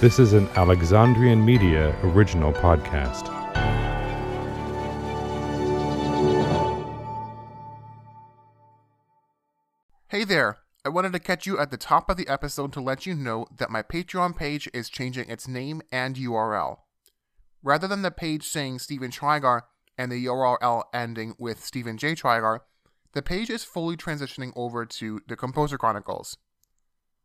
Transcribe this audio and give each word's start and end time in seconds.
This 0.00 0.20
is 0.20 0.32
an 0.32 0.46
Alexandrian 0.50 1.44
Media 1.44 1.92
original 2.04 2.52
podcast. 2.52 3.26
Hey 10.06 10.22
there! 10.22 10.58
I 10.84 10.88
wanted 10.90 11.12
to 11.14 11.18
catch 11.18 11.48
you 11.48 11.58
at 11.58 11.72
the 11.72 11.76
top 11.76 12.08
of 12.08 12.16
the 12.16 12.28
episode 12.28 12.72
to 12.74 12.80
let 12.80 13.06
you 13.06 13.16
know 13.16 13.48
that 13.56 13.72
my 13.72 13.82
Patreon 13.82 14.36
page 14.36 14.70
is 14.72 14.88
changing 14.88 15.28
its 15.28 15.48
name 15.48 15.82
and 15.90 16.14
URL. 16.14 16.76
Rather 17.64 17.88
than 17.88 18.02
the 18.02 18.12
page 18.12 18.44
saying 18.44 18.78
Stephen 18.78 19.10
Trigar 19.10 19.62
and 19.98 20.12
the 20.12 20.26
URL 20.26 20.84
ending 20.94 21.34
with 21.40 21.64
Stephen 21.64 21.98
J. 21.98 22.14
Trigar, 22.14 22.60
the 23.14 23.22
page 23.22 23.50
is 23.50 23.64
fully 23.64 23.96
transitioning 23.96 24.52
over 24.54 24.86
to 24.86 25.18
the 25.26 25.34
Composer 25.34 25.76
Chronicles. 25.76 26.38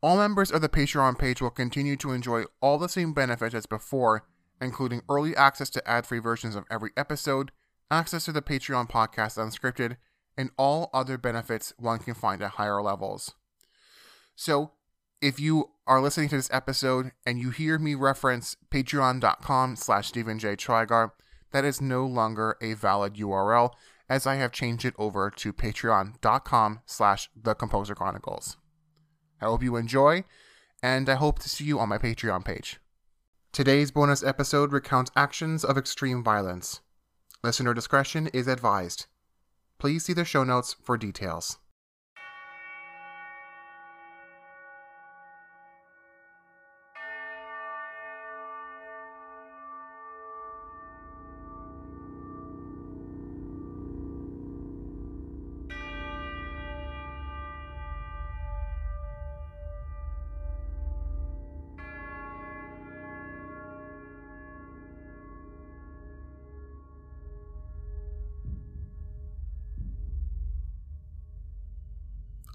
All 0.03 0.17
members 0.17 0.51
of 0.51 0.59
the 0.59 0.67
Patreon 0.67 1.17
page 1.17 1.41
will 1.41 1.49
continue 1.49 1.95
to 1.95 2.11
enjoy 2.11 2.43
all 2.59 2.77
the 2.77 2.89
same 2.89 3.13
benefits 3.13 3.55
as 3.55 3.65
before, 3.65 4.25
including 4.59 5.01
early 5.07 5.33
access 5.33 5.69
to 5.69 5.89
ad 5.89 6.05
free 6.05 6.19
versions 6.19 6.57
of 6.57 6.65
every 6.69 6.91
episode, 6.97 7.53
access 7.89 8.25
to 8.25 8.33
the 8.33 8.41
Patreon 8.41 8.89
podcast 8.89 9.37
unscripted, 9.37 9.95
and 10.37 10.49
all 10.57 10.89
other 10.93 11.17
benefits 11.17 11.71
one 11.77 11.99
can 11.99 12.15
find 12.15 12.41
at 12.41 12.51
higher 12.51 12.81
levels. 12.81 13.35
So, 14.35 14.71
if 15.21 15.39
you 15.39 15.69
are 15.87 16.01
listening 16.01 16.27
to 16.29 16.35
this 16.35 16.51
episode 16.51 17.11
and 17.25 17.39
you 17.39 17.51
hear 17.51 17.79
me 17.79 17.95
reference 17.95 18.57
patreon.com 18.71 19.77
slash 19.77 20.09
Stephen 20.09 20.37
J. 20.37 20.57
Trigar, 20.57 21.11
that 21.53 21.63
is 21.63 21.79
no 21.79 22.05
longer 22.05 22.57
a 22.59 22.73
valid 22.73 23.13
URL 23.13 23.71
as 24.09 24.27
I 24.27 24.35
have 24.35 24.51
changed 24.51 24.83
it 24.83 24.95
over 24.97 25.31
to 25.31 25.53
patreon.com 25.53 26.81
slash 26.85 27.29
the 27.41 27.55
Composer 27.55 27.95
Chronicles. 27.95 28.57
I 29.43 29.47
hope 29.47 29.61
you 29.61 29.75
enjoy, 29.75 30.23
and 30.81 31.09
I 31.09 31.15
hope 31.15 31.39
to 31.39 31.49
see 31.49 31.65
you 31.65 31.77
on 31.77 31.89
my 31.89 31.97
Patreon 31.97 32.45
page. 32.45 32.79
Today's 33.51 33.91
bonus 33.91 34.23
episode 34.23 34.71
recounts 34.71 35.11
actions 35.17 35.65
of 35.65 35.77
extreme 35.77 36.23
violence. 36.23 36.79
Listener 37.43 37.73
discretion 37.73 38.27
is 38.27 38.47
advised. 38.47 39.07
Please 39.79 40.05
see 40.05 40.13
the 40.13 40.23
show 40.23 40.45
notes 40.45 40.77
for 40.81 40.97
details. 40.97 41.57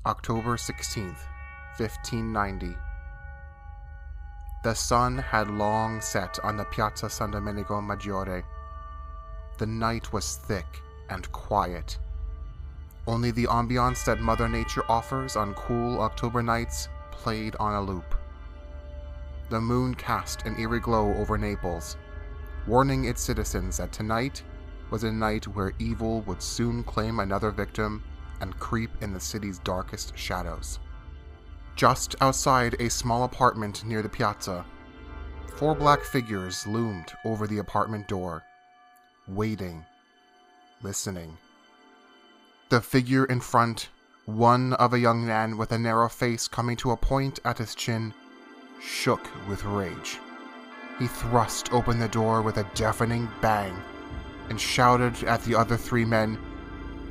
October 0.08 0.56
16th, 0.56 1.20
1590. 1.76 2.74
The 4.64 4.72
sun 4.72 5.18
had 5.18 5.50
long 5.50 6.00
set 6.00 6.38
on 6.42 6.56
the 6.56 6.64
Piazza 6.64 7.10
San 7.10 7.30
Domenico 7.30 7.82
Maggiore. 7.82 8.42
The 9.58 9.66
night 9.66 10.10
was 10.10 10.36
thick 10.36 10.80
and 11.10 11.30
quiet. 11.32 11.98
Only 13.06 13.32
the 13.32 13.48
ambiance 13.48 14.02
that 14.06 14.18
Mother 14.18 14.48
Nature 14.48 14.84
offers 14.88 15.36
on 15.36 15.52
cool 15.52 16.00
October 16.00 16.42
nights 16.42 16.88
played 17.10 17.54
on 17.56 17.74
a 17.74 17.82
loop. 17.82 18.14
The 19.50 19.60
moon 19.60 19.94
cast 19.94 20.46
an 20.46 20.58
eerie 20.58 20.80
glow 20.80 21.12
over 21.16 21.36
Naples, 21.36 21.98
warning 22.66 23.04
its 23.04 23.20
citizens 23.20 23.76
that 23.76 23.92
tonight 23.92 24.42
was 24.88 25.04
a 25.04 25.12
night 25.12 25.46
where 25.48 25.74
evil 25.78 26.22
would 26.22 26.42
soon 26.42 26.82
claim 26.82 27.20
another 27.20 27.50
victim 27.50 28.02
and 28.40 28.58
creep 28.58 28.90
in 29.00 29.12
the 29.12 29.20
city's 29.20 29.58
darkest 29.60 30.16
shadows. 30.16 30.78
Just 31.76 32.16
outside 32.20 32.74
a 32.80 32.90
small 32.90 33.24
apartment 33.24 33.84
near 33.84 34.02
the 34.02 34.08
piazza, 34.08 34.64
four 35.56 35.74
black 35.74 36.02
figures 36.02 36.66
loomed 36.66 37.12
over 37.24 37.46
the 37.46 37.58
apartment 37.58 38.08
door, 38.08 38.44
waiting, 39.28 39.84
listening. 40.82 41.36
The 42.68 42.80
figure 42.80 43.24
in 43.24 43.40
front, 43.40 43.88
one 44.26 44.72
of 44.74 44.92
a 44.92 44.98
young 44.98 45.26
man 45.26 45.56
with 45.56 45.72
a 45.72 45.78
narrow 45.78 46.08
face 46.08 46.48
coming 46.48 46.76
to 46.78 46.90
a 46.90 46.96
point 46.96 47.38
at 47.44 47.58
his 47.58 47.74
chin, 47.74 48.12
shook 48.80 49.26
with 49.48 49.64
rage. 49.64 50.18
He 50.98 51.06
thrust 51.06 51.72
open 51.72 51.98
the 51.98 52.08
door 52.08 52.42
with 52.42 52.56
a 52.58 52.68
deafening 52.74 53.28
bang 53.40 53.76
and 54.48 54.60
shouted 54.60 55.22
at 55.24 55.42
the 55.44 55.54
other 55.54 55.76
three 55.76 56.04
men 56.04 56.38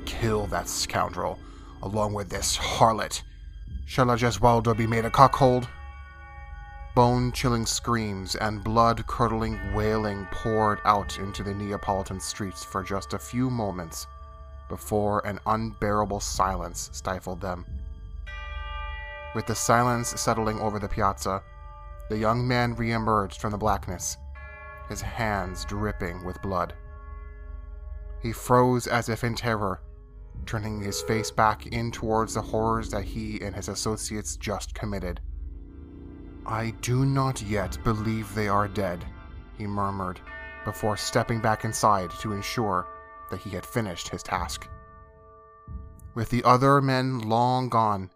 kill 0.08 0.48
that 0.48 0.68
scoundrel, 0.68 1.38
along 1.84 2.14
with 2.14 2.30
this 2.30 2.58
harlot. 2.58 3.22
Shall 3.86 4.10
a 4.10 4.16
Gesualdo 4.16 4.76
be 4.76 4.88
made 4.88 5.06
a 5.06 5.12
cuckold? 5.12 5.68
Bone 6.96 7.32
chilling 7.32 7.66
screams 7.66 8.36
and 8.36 8.64
blood 8.64 9.06
curdling 9.06 9.60
wailing 9.74 10.26
poured 10.32 10.80
out 10.86 11.20
into 11.20 11.44
the 11.44 11.54
Neapolitan 11.54 12.20
streets 12.20 12.64
for 12.64 12.82
just 12.84 13.14
a 13.14 13.20
few 13.20 13.52
moments 13.52 14.08
before 14.70 15.26
an 15.28 15.40
unbearable 15.46 16.20
silence 16.20 16.90
stifled 16.94 17.40
them. 17.40 17.66
With 19.36 19.46
the 19.46 19.56
silence 19.56 20.20
settling 20.20 20.60
over 20.60 20.80
the 20.80 20.90
piazza, 20.90 21.44
the 22.10 22.18
young 22.18 22.48
man 22.48 22.76
reemerged 22.76 23.38
from 23.38 23.52
the 23.52 23.58
blackness, 23.58 24.18
his 24.90 25.02
hands 25.02 25.66
dripping 25.66 26.26
with 26.26 26.42
blood. 26.42 26.74
He 28.22 28.32
froze 28.32 28.88
as 28.88 29.10
if 29.10 29.24
in 29.24 29.36
terror 29.36 29.82
turning 30.46 30.82
his 30.82 31.02
face 31.02 31.32
back 31.32 31.68
in 31.68 31.92
towards 31.92 32.34
the 32.34 32.42
horrors 32.42 32.90
that 32.92 33.04
he 33.04 33.42
and 33.42 33.56
his 33.56 33.68
associates 33.68 34.38
just 34.38 34.74
committed. 34.74 35.20
I 36.46 36.72
do 36.82 37.06
not 37.06 37.42
yet 37.42 37.78
believe 37.84 38.34
they 38.34 38.48
are 38.48 38.68
dead, 38.68 39.06
he 39.58 39.68
murmured, 39.68 40.22
before 40.64 40.96
stepping 40.96 41.42
back 41.42 41.66
inside 41.66 42.12
to 42.22 42.32
ensure 42.32 42.88
that 43.30 43.42
he 43.42 43.50
had 43.50 43.66
finished 43.66 44.10
his 44.10 44.24
task. 44.24 44.68
With 46.16 46.30
the 46.30 46.44
other 46.44 46.82
men 46.82 47.20
long 47.20 47.70
gone, 47.70 48.12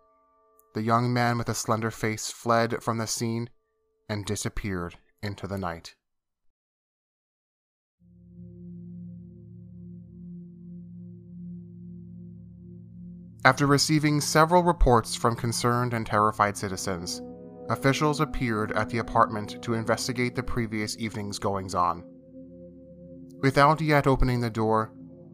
the 0.74 0.82
young 0.82 1.12
man 1.12 1.38
with 1.38 1.48
the 1.48 1.54
slender 1.54 1.92
face 1.92 2.32
fled 2.32 2.82
from 2.82 2.98
the 2.98 3.08
scene 3.08 3.50
and 4.08 4.26
disappeared 4.26 4.98
into 5.22 5.48
the 5.48 5.58
night. 5.58 5.96
After 13.44 13.66
receiving 13.66 14.22
several 14.22 14.62
reports 14.62 15.16
from 15.16 15.36
concerned 15.36 15.96
and 15.96 16.06
terrified 16.06 16.56
citizens, 16.56 17.24
officials 17.70 18.20
appeared 18.20 18.72
at 18.74 18.90
the 18.90 19.00
apartment 19.00 19.64
to 19.64 19.74
investigate 19.74 20.36
the 20.36 20.44
previous 20.44 20.96
evening's 20.98 21.40
goings 21.40 21.74
on. 21.74 22.04
Without 23.42 23.82
yet 23.82 24.06
opening 24.06 24.42
the 24.42 24.50
door, 24.52 24.92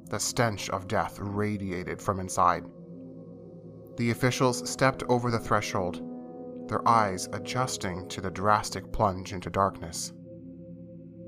the 0.09 0.19
stench 0.19 0.69
of 0.69 0.87
death 0.87 1.19
radiated 1.19 2.01
from 2.01 2.21
inside. 2.21 2.63
The 3.97 4.11
officials 4.11 4.69
stepped 4.69 5.03
over 5.09 5.29
the 5.29 5.39
threshold, 5.39 6.01
their 6.69 6.87
eyes 6.87 7.27
adjusting 7.33 8.07
to 8.07 8.21
the 8.21 8.31
drastic 8.31 8.93
plunge 8.93 9.33
into 9.33 9.49
darkness. 9.49 10.13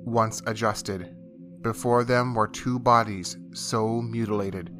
Once 0.05 0.41
adjusted, 0.45 1.13
before 1.61 2.05
them 2.05 2.33
were 2.33 2.47
two 2.47 2.79
bodies 2.79 3.37
so 3.53 4.01
mutilated 4.01 4.73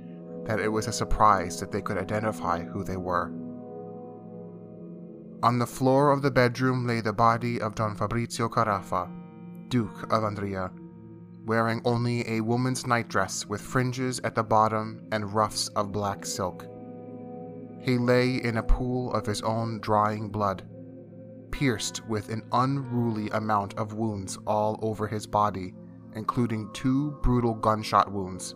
that 0.46 0.60
it 0.60 0.70
was 0.70 0.88
a 0.88 0.94
surprise 0.94 1.60
that 1.60 1.72
they 1.72 1.82
could 1.82 1.98
identify 1.98 2.64
who 2.64 2.84
they 2.84 2.98
were. 2.98 3.32
On 5.42 5.58
the 5.58 5.68
floor 5.68 6.12
of 6.12 6.22
the 6.22 6.32
bedroom 6.32 6.86
lay 6.86 7.00
the 7.00 7.14
body 7.14 7.62
of 7.62 7.76
Don 7.76 7.96
Fabrizio 7.96 8.50
Carafa, 8.50 9.10
Duke 9.70 10.04
of 10.12 10.24
Andria, 10.24 10.70
wearing 11.46 11.82
only 11.86 12.28
a 12.30 12.42
woman's 12.42 12.86
nightdress 12.86 13.46
with 13.46 13.62
fringes 13.62 14.20
at 14.26 14.36
the 14.36 14.44
bottom 14.44 15.02
and 15.12 15.34
ruffs 15.34 15.70
of 15.70 15.92
black 15.92 16.26
silk. 16.26 16.66
He 17.80 17.98
lay 17.98 18.36
in 18.36 18.58
a 18.58 18.64
pool 18.64 19.14
of 19.14 19.26
his 19.26 19.42
own 19.42 19.80
drying 19.80 20.30
blood, 20.30 20.64
pierced 21.52 22.06
with 22.08 22.30
an 22.30 22.44
unruly 22.52 23.30
amount 23.30 23.76
of 23.80 23.94
wounds 23.94 24.38
all 24.46 24.78
over 24.82 25.08
his 25.08 25.26
body, 25.26 25.74
including 26.16 26.70
two 26.74 27.18
brutal 27.24 27.54
gunshot 27.54 28.12
wounds. 28.12 28.56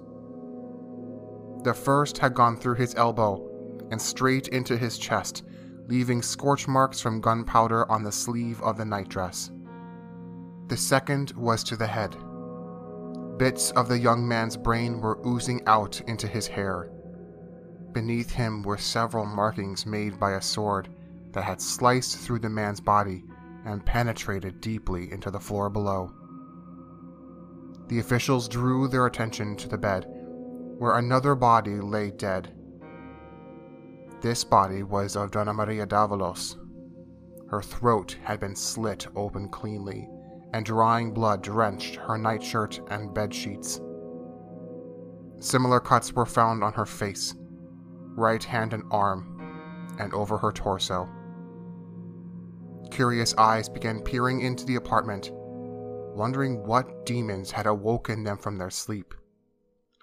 The 1.63 1.73
first 1.73 2.17
had 2.17 2.33
gone 2.33 2.57
through 2.57 2.75
his 2.75 2.93
elbow 2.95 3.49
and 3.89 4.01
straight 4.01 4.49
into 4.49 4.77
his 4.77 4.97
chest, 4.97 5.43
leaving 5.87 6.21
scorch 6.21 6.67
marks 6.67 6.99
from 6.99 7.21
gunpowder 7.21 7.89
on 7.89 8.03
the 8.03 8.11
sleeve 8.11 8.61
of 8.61 8.77
the 8.77 8.85
nightdress. 8.85 9.51
The 10.67 10.77
second 10.77 11.31
was 11.31 11.63
to 11.65 11.75
the 11.75 11.87
head. 11.87 12.17
Bits 13.37 13.71
of 13.71 13.87
the 13.87 13.97
young 13.97 14.27
man's 14.27 14.57
brain 14.57 14.99
were 14.99 15.19
oozing 15.25 15.61
out 15.65 16.01
into 16.07 16.27
his 16.27 16.47
hair. 16.47 16.89
Beneath 17.93 18.31
him 18.31 18.63
were 18.63 18.77
several 18.77 19.25
markings 19.25 19.85
made 19.85 20.19
by 20.19 20.33
a 20.33 20.41
sword 20.41 20.89
that 21.31 21.43
had 21.43 21.61
sliced 21.61 22.17
through 22.17 22.39
the 22.39 22.49
man's 22.49 22.81
body, 22.81 23.23
and 23.65 23.85
penetrated 23.85 24.59
deeply 24.61 25.11
into 25.11 25.31
the 25.31 25.39
floor 25.39 25.69
below. 25.69 26.11
The 27.87 27.99
officials 27.99 28.47
drew 28.47 28.87
their 28.87 29.05
attention 29.05 29.55
to 29.57 29.67
the 29.67 29.77
bed, 29.77 30.05
where 30.77 30.97
another 30.97 31.35
body 31.35 31.79
lay 31.79 32.11
dead. 32.11 32.53
This 34.21 34.43
body 34.43 34.83
was 34.83 35.15
of 35.15 35.31
Donna 35.31 35.53
Maria 35.53 35.85
d'Avalos. 35.85 36.57
Her 37.49 37.61
throat 37.61 38.17
had 38.23 38.39
been 38.39 38.55
slit 38.55 39.07
open 39.15 39.49
cleanly, 39.49 40.09
and 40.53 40.65
drying 40.65 41.13
blood 41.13 41.41
drenched 41.41 41.95
her 41.95 42.17
nightshirt 42.17 42.79
and 42.89 43.13
bed 43.13 43.33
sheets. 43.33 43.81
Similar 45.39 45.79
cuts 45.79 46.13
were 46.13 46.25
found 46.25 46.63
on 46.63 46.73
her 46.73 46.85
face, 46.85 47.35
right 48.15 48.43
hand 48.43 48.73
and 48.73 48.83
arm, 48.91 49.95
and 49.99 50.13
over 50.13 50.37
her 50.37 50.51
torso. 50.51 51.07
Curious 52.91 53.35
eyes 53.37 53.67
began 53.67 54.01
peering 54.01 54.41
into 54.41 54.65
the 54.65 54.75
apartment, 54.75 55.31
wondering 56.15 56.65
what 56.65 57.05
demons 57.05 57.51
had 57.51 57.65
awoken 57.65 58.23
them 58.23 58.37
from 58.37 58.57
their 58.57 58.69
sleep. 58.69 59.13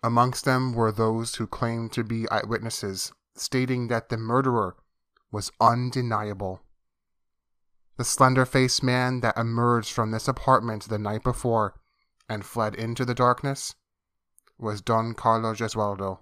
Amongst 0.02 0.44
them 0.44 0.72
were 0.72 0.92
those 0.92 1.34
who 1.34 1.46
claimed 1.46 1.92
to 1.92 2.02
be 2.02 2.28
eyewitnesses, 2.30 3.12
stating 3.34 3.88
that 3.88 4.08
the 4.08 4.16
murderer 4.16 4.76
was 5.30 5.52
undeniable. 5.60 6.62
The 7.96 8.04
slender 8.04 8.46
faced 8.46 8.82
man 8.82 9.20
that 9.20 9.36
emerged 9.36 9.92
from 9.92 10.10
this 10.10 10.26
apartment 10.26 10.88
the 10.88 10.98
night 10.98 11.22
before 11.22 11.74
and 12.28 12.46
fled 12.46 12.74
into 12.74 13.04
the 13.04 13.14
darkness 13.14 13.74
was 14.56 14.80
Don 14.80 15.12
Carlo 15.12 15.52
Gesualdo, 15.52 16.20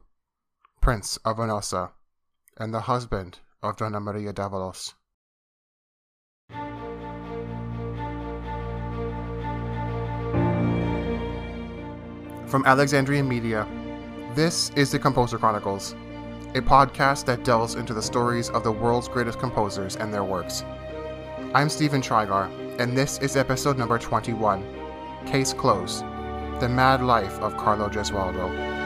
Prince 0.80 1.18
of 1.18 1.36
Venosa, 1.36 1.92
and 2.56 2.74
the 2.74 2.82
husband 2.82 3.38
of 3.62 3.76
Donna 3.76 4.00
Maria 4.00 4.32
d'Avalos. 4.32 4.94
From 12.48 12.64
Alexandrian 12.64 13.28
Media, 13.28 13.68
this 14.34 14.70
is 14.70 14.90
the 14.90 14.98
Composer 14.98 15.36
Chronicles, 15.36 15.92
a 16.54 16.62
podcast 16.62 17.26
that 17.26 17.44
delves 17.44 17.74
into 17.74 17.92
the 17.92 18.00
stories 18.00 18.48
of 18.48 18.64
the 18.64 18.72
world's 18.72 19.06
greatest 19.06 19.38
composers 19.38 19.96
and 19.96 20.14
their 20.14 20.24
works. 20.24 20.64
I'm 21.52 21.68
Stephen 21.68 22.00
Trigar, 22.00 22.48
and 22.80 22.96
this 22.96 23.18
is 23.18 23.36
episode 23.36 23.76
number 23.76 23.98
21 23.98 24.64
Case 25.26 25.52
Closed 25.52 26.00
The 26.58 26.70
Mad 26.70 27.02
Life 27.02 27.38
of 27.40 27.54
Carlo 27.58 27.90
Gesualdo. 27.90 28.77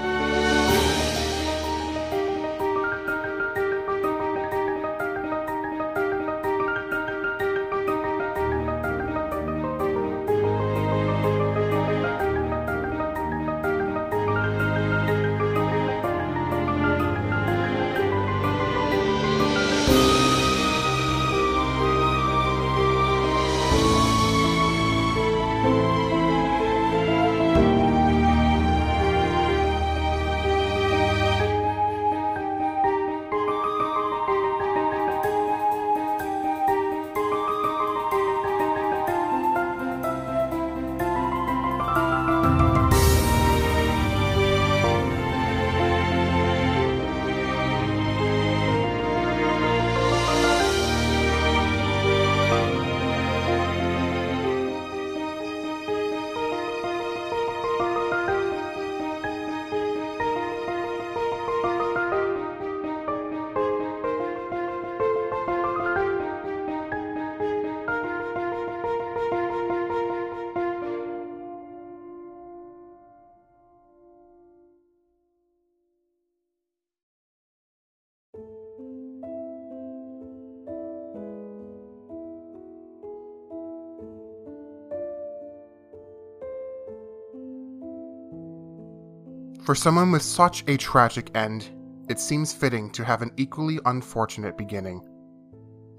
For 89.64 89.76
someone 89.76 90.10
with 90.10 90.22
such 90.22 90.64
a 90.66 90.76
tragic 90.76 91.30
end, 91.36 91.70
it 92.08 92.18
seems 92.18 92.52
fitting 92.52 92.90
to 92.90 93.04
have 93.04 93.22
an 93.22 93.30
equally 93.36 93.78
unfortunate 93.86 94.58
beginning. 94.58 95.08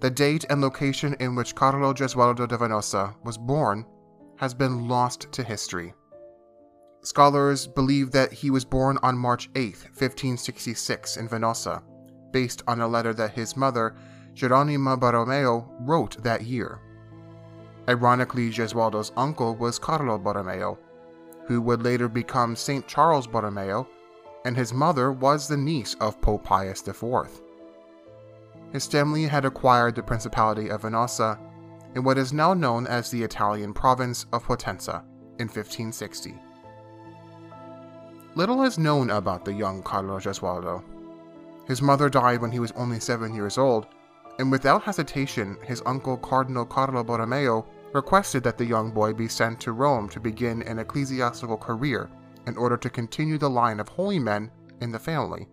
The 0.01 0.10
date 0.10 0.44
and 0.50 0.60
location 0.60 1.15
in 1.21 1.33
which 1.33 1.56
Carlo 1.56 1.94
Gesualdo 1.94 2.45
de 2.45 2.57
Venosa 2.57 3.15
was 3.24 3.38
born 3.38 3.86
has 4.36 4.54
been 4.54 4.89
lost 4.89 5.31
to 5.31 5.44
history. 5.44 5.94
Scholars 7.04 7.65
believe 7.65 8.12
that 8.12 8.33
he 8.33 8.50
was 8.50 8.65
born 8.65 8.98
on 9.01 9.18
March 9.18 9.50
8, 9.56 9.75
1566, 9.95 11.15
in 11.15 11.30
Venosa, 11.30 11.81
based 12.31 12.63
on 12.68 12.81
a 12.81 12.88
letter 12.88 13.13
that 13.13 13.31
his 13.31 13.56
mother, 13.56 13.95
Geronima 14.33 15.00
Borromeo, 15.00 15.74
wrote 15.80 16.21
that 16.21 16.42
year. 16.42 16.81
Ironically, 17.88 18.50
Gesualdo's 18.50 19.13
uncle 19.15 19.56
was 19.56 19.80
Carlo 19.80 20.18
Borromeo, 20.18 20.77
who 21.45 21.61
would 21.61 21.83
later 21.83 22.07
become 22.07 22.55
St. 22.55 22.87
Charles 22.87 23.27
Borromeo, 23.27 23.87
and 24.45 24.55
his 24.55 24.73
mother 24.73 25.11
was 25.11 25.47
the 25.47 25.57
niece 25.57 25.95
of 25.95 26.19
Pope 26.21 26.43
Pius 26.43 26.85
IV. 26.87 27.03
His 28.71 28.87
family 28.87 29.23
had 29.25 29.45
acquired 29.45 29.95
the 29.95 30.03
Principality 30.03 30.69
of 30.69 30.81
Venosa 30.81 31.39
in 31.95 32.03
what 32.03 32.17
is 32.17 32.33
now 32.33 32.53
known 32.53 32.87
as 32.87 33.09
the 33.09 33.23
Italian 33.23 33.73
province 33.73 34.25
of 34.33 34.43
Potenza 34.43 35.03
in 35.39 35.47
1560. 35.47 36.35
Little 38.35 38.63
is 38.63 38.79
known 38.79 39.12
about 39.12 39.45
the 39.45 39.53
young 39.53 39.83
Carlo 39.83 40.17
Gesualdo. 40.17 40.83
His 41.67 41.81
mother 41.81 42.09
died 42.09 42.41
when 42.41 42.51
he 42.51 42.59
was 42.59 42.71
only 42.71 43.00
seven 43.00 43.33
years 43.33 43.57
old, 43.59 43.85
and 44.39 44.51
without 44.51 44.83
hesitation, 44.83 45.57
his 45.63 45.83
uncle 45.85 46.17
Cardinal 46.17 46.65
Carlo 46.65 47.03
Borromeo 47.03 47.65
requested 47.93 48.43
that 48.43 48.57
the 48.57 48.65
young 48.65 48.91
boy 48.91 49.13
be 49.13 49.27
sent 49.27 49.59
to 49.62 49.71
Rome 49.71 50.09
to 50.09 50.19
begin 50.19 50.63
an 50.63 50.79
ecclesiastical 50.79 51.57
career 51.57 52.09
in 52.47 52.57
order 52.57 52.77
to 52.77 52.89
continue 52.89 53.38
the 53.38 53.50
line 53.50 53.79
of 53.79 53.88
holy 53.88 54.19
men 54.19 54.51
in 54.81 54.91
the 54.91 55.00
family. 55.00 55.47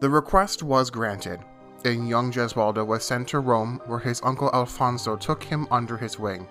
The 0.00 0.10
request 0.10 0.62
was 0.62 0.90
granted, 0.90 1.40
and 1.84 2.08
young 2.08 2.30
Gesualdo 2.30 2.86
was 2.86 3.04
sent 3.04 3.28
to 3.28 3.40
Rome 3.40 3.80
where 3.86 3.98
his 3.98 4.20
uncle 4.22 4.50
Alfonso 4.52 5.16
took 5.16 5.42
him 5.42 5.66
under 5.70 5.96
his 5.96 6.18
wing. 6.18 6.46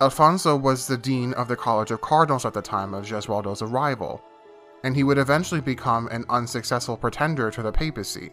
Alfonso 0.00 0.56
was 0.56 0.86
the 0.86 0.96
dean 0.96 1.34
of 1.34 1.48
the 1.48 1.56
College 1.56 1.90
of 1.90 2.00
Cardinals 2.00 2.46
at 2.46 2.54
the 2.54 2.62
time 2.62 2.94
of 2.94 3.04
Gesualdo's 3.04 3.60
arrival, 3.60 4.22
and 4.82 4.96
he 4.96 5.04
would 5.04 5.18
eventually 5.18 5.60
become 5.60 6.08
an 6.08 6.24
unsuccessful 6.30 6.96
pretender 6.96 7.50
to 7.50 7.62
the 7.62 7.72
papacy. 7.72 8.30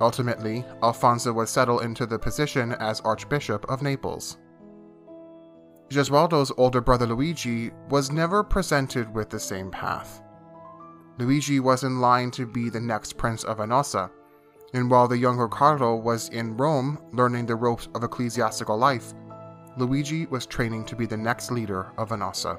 Ultimately, 0.00 0.64
Alfonso 0.82 1.32
would 1.32 1.48
settle 1.48 1.80
into 1.80 2.06
the 2.06 2.18
position 2.18 2.72
as 2.72 3.00
Archbishop 3.00 3.64
of 3.70 3.82
Naples. 3.82 4.38
Gesualdo's 5.88 6.52
older 6.56 6.80
brother 6.80 7.06
Luigi 7.06 7.70
was 7.88 8.10
never 8.10 8.42
presented 8.42 9.12
with 9.14 9.30
the 9.30 9.40
same 9.40 9.70
path. 9.70 10.22
Luigi 11.18 11.60
was 11.60 11.84
in 11.84 12.00
line 12.00 12.30
to 12.32 12.44
be 12.44 12.68
the 12.68 12.80
next 12.80 13.16
Prince 13.16 13.44
of 13.44 13.58
Venosa, 13.58 14.10
and 14.74 14.90
while 14.90 15.08
the 15.08 15.16
younger 15.16 15.48
Carlo 15.48 15.94
was 15.96 16.28
in 16.30 16.56
Rome 16.56 16.98
learning 17.12 17.46
the 17.46 17.54
ropes 17.54 17.88
of 17.94 18.02
ecclesiastical 18.02 18.76
life, 18.76 19.14
Luigi 19.78 20.26
was 20.26 20.44
training 20.44 20.84
to 20.86 20.96
be 20.96 21.06
the 21.06 21.16
next 21.16 21.50
leader 21.50 21.92
of 21.96 22.10
Venosa. 22.10 22.58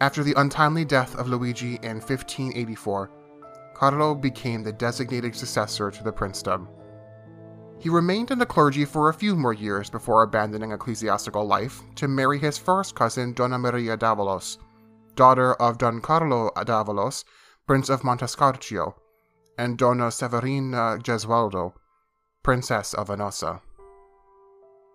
After 0.00 0.22
the 0.22 0.34
untimely 0.38 0.84
death 0.84 1.14
of 1.16 1.28
Luigi 1.28 1.74
in 1.82 1.96
1584, 1.96 3.10
Carlo 3.80 4.14
became 4.14 4.62
the 4.62 4.74
designated 4.74 5.34
successor 5.34 5.90
to 5.90 6.04
the 6.04 6.12
princedom. 6.12 6.68
He 7.78 7.88
remained 7.88 8.30
in 8.30 8.38
the 8.38 8.44
clergy 8.44 8.84
for 8.84 9.08
a 9.08 9.14
few 9.14 9.34
more 9.34 9.54
years 9.54 9.88
before 9.88 10.22
abandoning 10.22 10.72
ecclesiastical 10.72 11.46
life 11.46 11.80
to 11.94 12.06
marry 12.06 12.38
his 12.38 12.58
first 12.58 12.94
cousin 12.94 13.32
Donna 13.32 13.58
Maria 13.58 13.96
d'Avalos, 13.96 14.58
daughter 15.14 15.54
of 15.54 15.78
Don 15.78 16.02
Carlo 16.02 16.50
d'Avalos, 16.62 17.24
Prince 17.66 17.88
of 17.88 18.02
Montesarchio, 18.02 18.96
and 19.56 19.78
Donna 19.78 20.08
Severina 20.08 20.98
Gesualdo, 21.02 21.72
Princess 22.42 22.92
of 22.92 23.08
Venosa. 23.08 23.62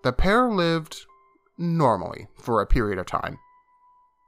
The 0.04 0.14
pair 0.14 0.48
lived 0.48 1.08
normally 1.58 2.28
for 2.36 2.62
a 2.62 2.68
period 2.68 3.00
of 3.00 3.08
time. 3.08 3.40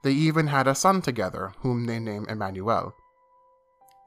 They 0.02 0.14
even 0.14 0.48
had 0.48 0.66
a 0.66 0.74
son 0.74 1.00
together, 1.00 1.52
whom 1.60 1.86
they 1.86 2.00
named 2.00 2.28
Emmanuel. 2.28 2.96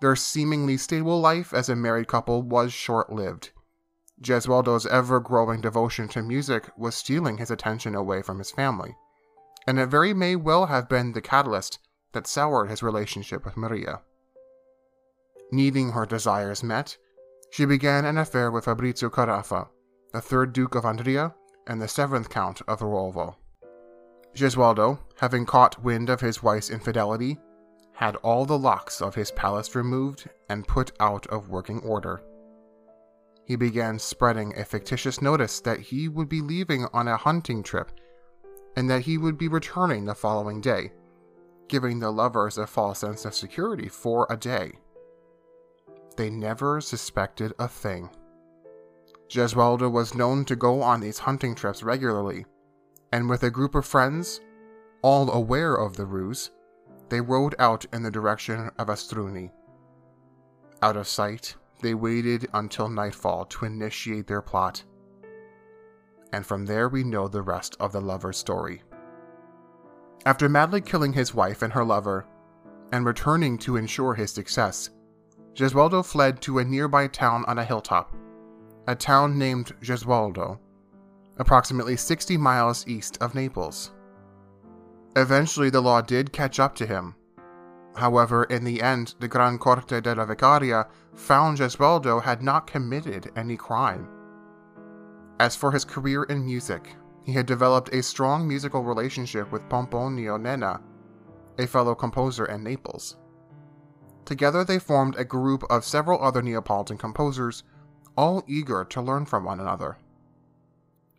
Their 0.02 0.16
seemingly 0.16 0.78
stable 0.78 1.22
life 1.22 1.54
as 1.54 1.70
a 1.70 1.76
married 1.76 2.08
couple 2.08 2.42
was 2.42 2.74
short 2.74 3.12
lived. 3.12 3.52
Gesualdo's 4.20 4.86
ever 4.88 5.20
growing 5.20 5.62
devotion 5.62 6.08
to 6.10 6.22
music 6.22 6.70
was 6.76 6.96
stealing 6.96 7.38
his 7.38 7.52
attention 7.52 7.96
away 7.96 8.22
from 8.22 8.40
his 8.40 8.52
family, 8.52 8.98
and 9.66 9.80
it 9.80 9.88
very 9.88 10.14
may 10.14 10.36
well 10.36 10.66
have 10.66 10.90
been 10.90 11.14
the 11.14 11.22
catalyst 11.22 11.80
that 12.14 12.28
soured 12.28 12.70
his 12.70 12.84
relationship 12.84 13.46
with 13.46 13.58
Maria. 13.58 14.02
Needing 15.52 15.92
her 15.92 16.06
desires 16.06 16.64
met, 16.64 16.98
she 17.52 17.66
began 17.66 18.06
an 18.06 18.18
affair 18.18 18.50
with 18.50 18.66
Fabrizio 18.66 19.10
Carafa, 19.10 19.70
the 20.14 20.22
third 20.22 20.54
Duke 20.54 20.76
of 20.76 20.84
Andria 20.84 21.34
and 21.68 21.82
the 21.82 21.88
seventh 21.88 22.30
Count 22.30 22.62
of 22.68 22.80
Ruvo. 22.80 23.36
Gesualdo, 24.34 25.00
having 25.20 25.46
caught 25.46 25.84
wind 25.84 26.10
of 26.10 26.22
his 26.22 26.42
wife's 26.42 26.70
infidelity, 26.70 27.38
had 28.02 28.16
all 28.18 28.46
the 28.46 28.58
locks 28.58 29.00
of 29.00 29.14
his 29.14 29.30
palace 29.30 29.76
removed 29.76 30.28
and 30.50 30.68
put 30.68 30.92
out 31.00 31.28
of 31.28 31.50
working 31.50 31.80
order. 31.82 32.20
He 33.46 33.56
began 33.56 34.00
spreading 34.00 34.58
a 34.58 34.66
fictitious 34.66 35.22
notice 35.22 35.62
that 35.62 35.80
he 35.80 36.08
would 36.08 36.28
be 36.28 36.42
leaving 36.42 36.88
on 36.94 37.08
a 37.08 37.16
hunting 37.16 37.62
trip 37.62 37.92
and 38.76 38.90
that 38.90 39.04
he 39.04 39.20
would 39.20 39.38
be 39.38 39.48
returning 39.48 40.06
the 40.06 40.16
following 40.16 40.62
day, 40.62 40.92
giving 41.68 42.00
the 42.00 42.10
lovers 42.10 42.58
a 42.58 42.66
false 42.66 43.00
sense 43.00 43.24
of 43.24 43.36
security 43.36 43.88
for 43.88 44.26
a 44.32 44.38
day. 44.38 44.72
They 46.18 46.32
never 46.32 46.82
suspected 46.82 47.54
a 47.60 47.68
thing. 47.68 48.10
Gesualdo 49.30 49.92
was 49.92 50.16
known 50.16 50.44
to 50.46 50.56
go 50.56 50.82
on 50.82 51.02
these 51.02 51.20
hunting 51.20 51.54
trips 51.54 51.84
regularly, 51.84 52.46
and 53.12 53.30
with 53.30 53.44
a 53.44 53.52
group 53.52 53.76
of 53.76 53.86
friends, 53.86 54.42
all 55.04 55.32
aware 55.32 55.76
of 55.76 55.98
the 55.98 56.06
ruse, 56.06 56.50
they 57.12 57.22
rode 57.22 57.54
out 57.60 57.86
in 57.92 58.02
the 58.02 58.10
direction 58.10 58.72
of 58.80 58.88
Astroni. 58.88 59.52
Out 60.82 60.96
of 60.96 61.08
sight, 61.08 61.56
they 61.82 61.94
waited 61.94 62.48
until 62.54 62.88
nightfall 62.88 63.44
to 63.46 63.66
initiate 63.66 64.28
their 64.28 64.42
plot. 64.42 64.82
And 66.32 66.46
from 66.46 66.66
there 66.66 66.88
we 66.88 67.04
know 67.04 67.28
the 67.28 67.42
rest 67.42 67.76
of 67.82 67.92
the 67.92 68.00
lover's 68.00 68.38
story. 68.38 68.82
After 70.26 70.48
madly 70.48 70.80
killing 70.80 71.12
his 71.12 71.34
wife 71.34 71.62
and 71.62 71.74
her 71.74 71.84
lover, 71.84 72.26
and 72.94 73.06
returning 73.06 73.58
to 73.58 73.76
ensure 73.76 74.14
his 74.14 74.32
success, 74.32 74.90
Gesualdo 75.54 76.06
fled 76.06 76.42
to 76.44 76.60
a 76.60 76.64
nearby 76.64 77.08
town 77.08 77.44
on 77.48 77.60
a 77.60 77.66
hilltop 77.66 78.16
a 78.88 78.96
town 78.96 79.38
named 79.38 79.80
Gesualdo, 79.82 80.58
approximately 81.38 81.96
60 81.96 82.36
miles 82.38 82.88
east 82.88 83.18
of 83.22 83.36
Naples. 83.36 83.92
Eventually, 85.16 85.70
the 85.70 85.82
law 85.82 86.02
did 86.02 86.32
catch 86.32 86.60
up 86.60 86.76
to 86.76 86.86
him. 86.86 87.16
However, 87.96 88.46
in 88.46 88.64
the 88.64 88.82
end, 88.82 89.16
the 89.20 89.28
Gran 89.28 89.58
Corte 89.58 90.02
della 90.02 90.26
Vicaria 90.26 90.88
found 91.16 91.58
Gesualdo 91.58 92.22
had 92.22 92.42
not 92.42 92.68
committed 92.68 93.32
any 93.36 93.58
crime. 93.58 94.08
As 95.40 95.56
for 95.56 95.72
his 95.72 95.84
career 95.84 96.24
in 96.24 96.46
music, 96.46 96.96
he 97.24 97.34
had 97.34 97.46
developed 97.46 97.94
a 97.94 98.02
strong 98.02 98.48
musical 98.48 98.84
relationship 98.84 99.52
with 99.52 99.68
Pomponio 99.68 100.38
Nenna, 100.38 100.82
a 101.58 101.68
fellow 101.68 101.94
composer 101.94 102.46
in 102.46 102.64
Naples. 102.64 103.18
Together, 104.24 104.64
they 104.64 104.80
formed 104.80 105.16
a 105.18 105.26
group 105.26 105.64
of 105.70 105.84
several 105.84 106.24
other 106.24 106.42
Neapolitan 106.42 106.98
composers 106.98 107.64
all 108.16 108.44
eager 108.48 108.86
to 108.86 109.02
learn 109.02 109.26
from 109.26 109.44
one 109.44 109.60
another. 109.60 109.98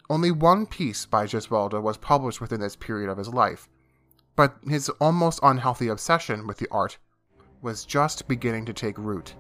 Only 0.09 0.31
one 0.31 0.67
piece 0.67 1.05
by 1.05 1.27
Gesualdo 1.27 1.81
was 1.81 1.97
published 1.97 2.41
within 2.41 2.61
this 2.61 2.77
period 2.77 3.11
of 3.11 3.19
his 3.19 3.29
life, 3.29 3.69
but 4.37 4.57
his 4.67 4.89
almost 5.01 5.41
unhealthy 5.43 5.89
obsession 5.89 6.47
with 6.47 6.59
the 6.59 6.69
art 6.71 6.99
was 7.61 7.85
just 7.85 8.29
beginning 8.29 8.65
to 8.65 8.73
take 8.73 8.99
root, 8.99 9.35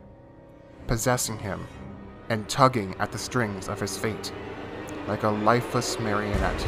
possessing 0.87 1.39
him 1.39 1.67
and 2.29 2.49
tugging 2.49 2.95
at 2.99 3.11
the 3.13 3.19
strings 3.19 3.69
of 3.69 3.81
his 3.81 3.97
fate 3.97 4.33
like 5.07 5.23
a 5.23 5.29
lifeless 5.29 5.99
marionette. 5.99 6.67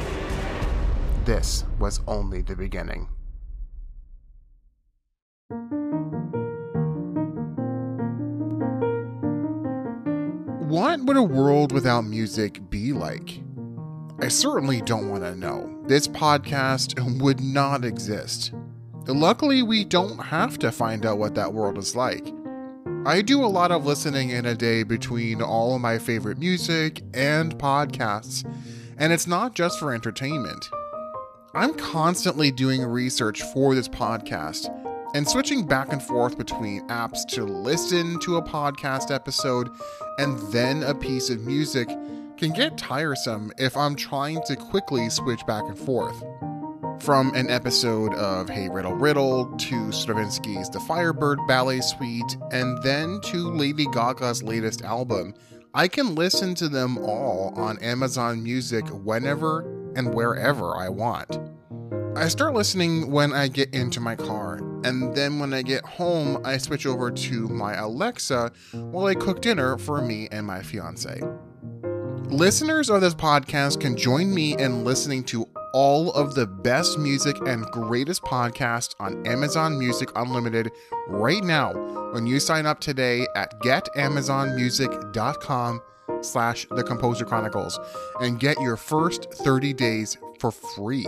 This 1.24 1.64
was 1.78 2.00
only 2.06 2.42
the 2.42 2.56
beginning. 2.56 3.08
What 10.68 11.00
would 11.04 11.16
a 11.16 11.22
world 11.22 11.72
without 11.72 12.02
music 12.02 12.68
be 12.68 12.92
like? 12.92 13.43
I 14.20 14.28
certainly 14.28 14.80
don't 14.80 15.10
want 15.10 15.24
to 15.24 15.34
know. 15.34 15.82
This 15.86 16.06
podcast 16.06 17.20
would 17.20 17.40
not 17.40 17.84
exist. 17.84 18.52
Luckily, 19.06 19.62
we 19.62 19.84
don't 19.84 20.18
have 20.18 20.58
to 20.60 20.72
find 20.72 21.04
out 21.04 21.18
what 21.18 21.34
that 21.34 21.52
world 21.52 21.76
is 21.78 21.96
like. 21.96 22.26
I 23.06 23.20
do 23.20 23.44
a 23.44 23.46
lot 23.46 23.70
of 23.70 23.84
listening 23.84 24.30
in 24.30 24.46
a 24.46 24.54
day 24.54 24.82
between 24.82 25.42
all 25.42 25.74
of 25.74 25.80
my 25.80 25.98
favorite 25.98 26.38
music 26.38 27.02
and 27.12 27.58
podcasts, 27.58 28.50
and 28.96 29.12
it's 29.12 29.26
not 29.26 29.54
just 29.54 29.78
for 29.78 29.92
entertainment. 29.92 30.64
I'm 31.52 31.74
constantly 31.74 32.50
doing 32.50 32.82
research 32.82 33.42
for 33.52 33.74
this 33.74 33.88
podcast 33.88 34.70
and 35.14 35.28
switching 35.28 35.66
back 35.66 35.92
and 35.92 36.02
forth 36.02 36.38
between 36.38 36.86
apps 36.88 37.26
to 37.28 37.44
listen 37.44 38.18
to 38.20 38.36
a 38.36 38.42
podcast 38.42 39.14
episode 39.14 39.70
and 40.18 40.38
then 40.52 40.82
a 40.82 40.94
piece 40.94 41.30
of 41.30 41.42
music 41.42 41.88
can 42.36 42.52
get 42.52 42.76
tiresome 42.76 43.52
if 43.58 43.76
I'm 43.76 43.94
trying 43.94 44.42
to 44.46 44.56
quickly 44.56 45.08
switch 45.08 45.46
back 45.46 45.64
and 45.64 45.78
forth. 45.78 46.22
From 47.00 47.34
an 47.34 47.50
episode 47.50 48.14
of 48.14 48.48
Hey 48.48 48.68
Riddle 48.68 48.94
Riddle 48.94 49.46
to 49.56 49.92
Stravinsky's 49.92 50.68
The 50.70 50.80
Firebird 50.80 51.38
Ballet 51.46 51.80
Suite, 51.80 52.36
and 52.50 52.82
then 52.82 53.20
to 53.24 53.50
Lady 53.50 53.86
Gaga's 53.86 54.42
latest 54.42 54.82
album, 54.82 55.34
I 55.74 55.88
can 55.88 56.14
listen 56.14 56.54
to 56.56 56.68
them 56.68 56.98
all 56.98 57.52
on 57.56 57.82
Amazon 57.82 58.42
Music 58.42 58.86
whenever 58.88 59.60
and 59.96 60.14
wherever 60.14 60.76
I 60.76 60.88
want. 60.88 61.38
I 62.16 62.28
start 62.28 62.54
listening 62.54 63.10
when 63.10 63.32
I 63.32 63.48
get 63.48 63.74
into 63.74 64.00
my 64.00 64.14
car, 64.14 64.58
and 64.84 65.14
then 65.14 65.40
when 65.40 65.52
I 65.52 65.62
get 65.62 65.84
home, 65.84 66.40
I 66.44 66.58
switch 66.58 66.86
over 66.86 67.10
to 67.10 67.48
my 67.48 67.74
Alexa 67.74 68.52
while 68.72 69.06
I 69.06 69.14
cook 69.14 69.42
dinner 69.42 69.78
for 69.78 70.00
me 70.00 70.28
and 70.30 70.46
my 70.46 70.62
fiance. 70.62 71.20
Listeners 72.30 72.90
of 72.90 73.00
this 73.00 73.14
podcast 73.14 73.80
can 73.80 73.96
join 73.96 74.34
me 74.34 74.58
in 74.58 74.84
listening 74.84 75.24
to 75.24 75.48
all 75.72 76.12
of 76.12 76.34
the 76.34 76.46
best 76.46 76.98
music 76.98 77.38
and 77.46 77.64
greatest 77.66 78.22
podcasts 78.22 78.94
on 79.00 79.26
Amazon 79.26 79.78
Music 79.78 80.10
Unlimited 80.16 80.70
right 81.08 81.42
now 81.42 81.72
when 82.12 82.26
you 82.26 82.38
sign 82.40 82.66
up 82.66 82.80
today 82.80 83.26
at 83.34 83.58
getamazonmusic.com 83.60 85.80
slash 86.20 86.66
the 86.70 86.82
composer 86.82 87.24
chronicles 87.24 87.80
and 88.20 88.38
get 88.40 88.60
your 88.60 88.76
first 88.76 89.32
30 89.32 89.72
days 89.72 90.18
for 90.38 90.50
free 90.50 91.06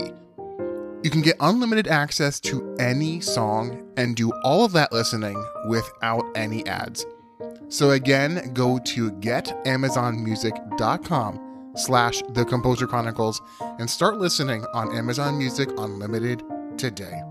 you 1.07 1.11
can 1.11 1.23
get 1.23 1.37
unlimited 1.39 1.87
access 1.87 2.41
to 2.41 2.75
any 2.81 3.21
song 3.21 3.89
and 3.97 4.17
do 4.17 4.33
all 4.43 4.65
of 4.65 4.73
that 4.73 4.91
listening 4.91 5.41
without 5.69 6.25
any 6.35 6.67
ads. 6.67 7.07
So 7.69 7.91
again, 7.91 8.53
go 8.55 8.79
to 8.79 9.11
getamazonmusic.com 9.13 11.73
slash 11.77 12.23
the 12.31 12.45
composer 12.45 12.87
chronicles 12.87 13.41
and 13.79 13.91
start 13.91 14.19
listening 14.19 14.65
on 14.73 14.97
Amazon 14.97 15.37
Music 15.39 15.69
Unlimited 15.77 16.43
today. 16.79 17.23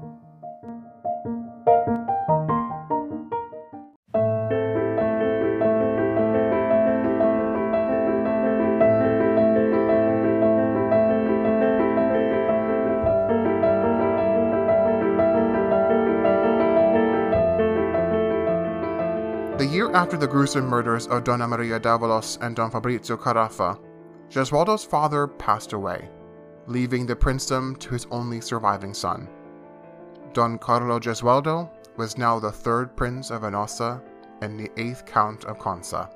After 19.96 20.18
the 20.18 20.28
gruesome 20.28 20.66
murders 20.66 21.08
of 21.08 21.24
Donna 21.24 21.48
Maria 21.48 21.80
d'Avalos 21.80 22.38
and 22.42 22.54
Don 22.54 22.70
Fabrizio 22.70 23.16
Carafa, 23.16 23.80
Gesualdo's 24.30 24.84
father 24.84 25.26
passed 25.26 25.72
away, 25.72 26.10
leaving 26.68 27.06
the 27.06 27.16
princedom 27.16 27.80
to 27.80 27.92
his 27.92 28.06
only 28.12 28.42
surviving 28.42 28.94
son. 28.94 29.30
Don 30.34 30.58
Carlo 30.58 31.00
Gesualdo 31.00 31.70
was 31.96 32.18
now 32.18 32.40
the 32.40 32.52
third 32.52 32.94
prince 32.98 33.32
of 33.32 33.44
Venosa 33.44 34.02
and 34.42 34.60
the 34.60 34.70
eighth 34.76 35.06
count 35.06 35.46
of 35.46 35.60
Conza. 35.60 36.10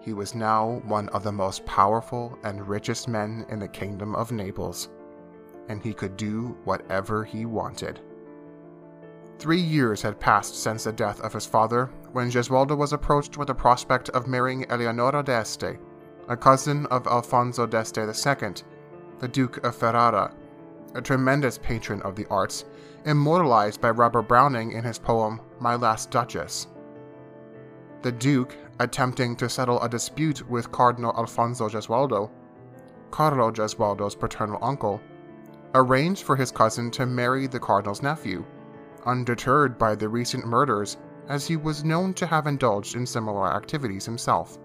He 0.00 0.12
was 0.12 0.34
now 0.34 0.82
one 0.86 1.08
of 1.10 1.22
the 1.22 1.30
most 1.30 1.64
powerful 1.66 2.36
and 2.42 2.66
richest 2.66 3.06
men 3.06 3.46
in 3.48 3.60
the 3.60 3.68
kingdom 3.68 4.16
of 4.16 4.32
Naples, 4.32 4.88
and 5.68 5.80
he 5.84 5.94
could 5.94 6.16
do 6.16 6.58
whatever 6.64 7.22
he 7.22 7.46
wanted. 7.46 8.00
Three 9.38 9.60
years 9.60 10.02
had 10.02 10.18
passed 10.18 10.60
since 10.60 10.84
the 10.84 10.92
death 10.92 11.20
of 11.20 11.32
his 11.32 11.46
father 11.46 11.90
when 12.16 12.30
Gesualdo 12.30 12.74
was 12.74 12.94
approached 12.94 13.36
with 13.36 13.48
the 13.48 13.54
prospect 13.54 14.08
of 14.08 14.26
marrying 14.26 14.64
Eleonora 14.70 15.22
d'Este, 15.22 15.76
a 16.30 16.34
cousin 16.34 16.86
of 16.86 17.06
Alfonso 17.06 17.66
d'Este 17.66 17.98
II, 17.98 18.54
the 19.18 19.28
Duke 19.28 19.62
of 19.62 19.76
Ferrara, 19.76 20.32
a 20.94 21.02
tremendous 21.02 21.58
patron 21.58 22.00
of 22.00 22.16
the 22.16 22.24
arts, 22.30 22.64
immortalized 23.04 23.82
by 23.82 23.90
Robert 23.90 24.22
Browning 24.22 24.72
in 24.72 24.82
his 24.82 24.98
poem 24.98 25.42
My 25.60 25.74
Last 25.76 26.10
Duchess. 26.10 26.68
The 28.00 28.12
Duke, 28.12 28.56
attempting 28.80 29.36
to 29.36 29.50
settle 29.50 29.82
a 29.82 29.88
dispute 29.88 30.48
with 30.48 30.72
Cardinal 30.72 31.12
Alfonso 31.18 31.68
Gesualdo, 31.68 32.30
Carlo 33.10 33.50
Gesualdo's 33.50 34.14
paternal 34.14 34.58
uncle, 34.62 35.02
arranged 35.74 36.22
for 36.22 36.34
his 36.34 36.50
cousin 36.50 36.90
to 36.92 37.04
marry 37.04 37.46
the 37.46 37.60
cardinal's 37.60 38.02
nephew, 38.02 38.42
undeterred 39.04 39.76
by 39.76 39.94
the 39.94 40.08
recent 40.08 40.46
murders 40.46 40.96
as 41.28 41.46
he 41.46 41.56
was 41.56 41.84
known 41.84 42.14
to 42.14 42.26
have 42.26 42.46
indulged 42.46 42.96
in 42.96 43.06
similar 43.06 43.52
activities 43.52 44.04
himself. 44.04 44.58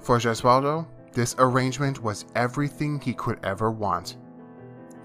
For 0.00 0.18
Gesualdo, 0.18 0.86
this 1.12 1.34
arrangement 1.38 2.02
was 2.02 2.26
everything 2.34 3.00
he 3.00 3.14
could 3.14 3.38
ever 3.42 3.70
want. 3.70 4.16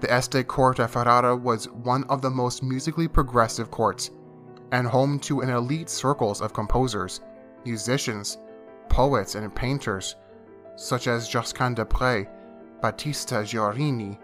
The 0.00 0.12
Este 0.12 0.46
court 0.46 0.80
at 0.80 0.90
Ferrara 0.90 1.34
was 1.34 1.68
one 1.70 2.04
of 2.04 2.22
the 2.22 2.30
most 2.30 2.62
musically 2.62 3.08
progressive 3.08 3.70
courts, 3.70 4.10
and 4.72 4.86
home 4.86 5.18
to 5.20 5.40
an 5.40 5.50
elite 5.50 5.88
circles 5.88 6.40
of 6.40 6.52
composers, 6.52 7.20
musicians, 7.64 8.38
poets, 8.88 9.34
and 9.34 9.54
painters, 9.54 10.16
such 10.76 11.06
as 11.06 11.28
Josquin 11.28 11.74
des 11.74 11.84
Prez, 11.84 12.26
Battista 12.80 13.36
Guarini, 13.36 14.18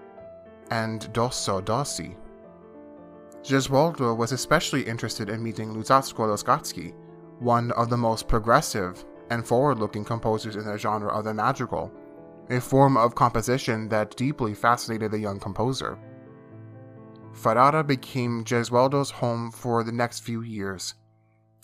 and 0.70 1.12
Dosso 1.12 1.60
Dossi. 1.60 2.16
Gesualdo 3.48 4.14
was 4.14 4.32
especially 4.32 4.82
interested 4.82 5.30
in 5.30 5.42
meeting 5.42 5.72
Luzzasco 5.72 6.26
Luzzaschi, 6.28 6.92
one 7.38 7.72
of 7.72 7.88
the 7.88 7.96
most 7.96 8.28
progressive 8.28 9.06
and 9.30 9.46
forward 9.46 9.78
looking 9.78 10.04
composers 10.04 10.54
in 10.54 10.66
the 10.66 10.76
genre 10.76 11.08
of 11.08 11.24
the 11.24 11.32
madrigal, 11.32 11.90
a 12.50 12.60
form 12.60 12.98
of 12.98 13.14
composition 13.14 13.88
that 13.88 14.14
deeply 14.16 14.52
fascinated 14.52 15.10
the 15.10 15.18
young 15.18 15.40
composer. 15.40 15.98
Ferrara 17.32 17.82
became 17.82 18.44
Gesualdo's 18.44 19.10
home 19.10 19.50
for 19.50 19.82
the 19.82 19.92
next 19.92 20.18
few 20.18 20.42
years. 20.42 20.92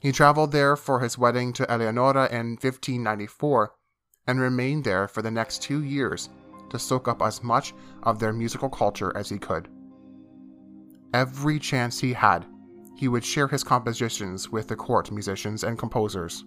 He 0.01 0.11
traveled 0.11 0.53
there 0.53 0.77
for 0.77 1.01
his 1.01 1.19
wedding 1.19 1.53
to 1.53 1.71
Eleonora 1.71 2.31
in 2.31 2.53
1594 2.53 3.75
and 4.27 4.41
remained 4.41 4.85
there 4.85 5.07
for 5.07 5.21
the 5.21 5.31
next 5.31 5.61
two 5.61 5.85
years 5.85 6.31
to 6.71 6.79
soak 6.79 7.09
up 7.09 7.21
as 7.21 7.43
much 7.43 7.75
of 8.05 8.19
their 8.19 8.33
musical 8.33 8.71
culture 8.71 9.15
as 9.15 9.29
he 9.29 9.37
could. 9.37 9.69
Every 11.15 11.59
chance 11.59 11.99
he 11.99 12.13
had, 12.13 12.45
he 12.95 13.09
would 13.09 13.25
share 13.25 13.49
his 13.49 13.65
compositions 13.65 14.51
with 14.51 14.69
the 14.69 14.77
court 14.77 15.11
musicians 15.11 15.65
and 15.65 15.79
composers 15.79 16.45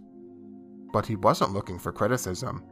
but 0.91 1.05
he 1.05 1.15
wasn't 1.15 1.53
looking 1.53 1.79
for 1.79 1.91
criticism. 1.91 2.63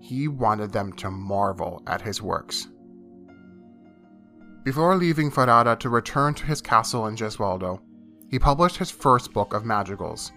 He 0.00 0.28
wanted 0.28 0.72
them 0.72 0.92
to 0.94 1.10
marvel 1.10 1.82
at 1.86 2.02
his 2.02 2.20
works. 2.20 2.68
Before 4.64 4.96
leaving 4.96 5.30
Ferrara 5.30 5.76
to 5.76 5.88
return 5.88 6.34
to 6.34 6.46
his 6.46 6.60
castle 6.60 7.06
in 7.06 7.16
Gesualdo, 7.16 7.80
he 8.28 8.38
published 8.38 8.76
his 8.76 8.90
first 8.90 9.32
book 9.32 9.54
of 9.54 9.64
madrigals. 9.64 10.32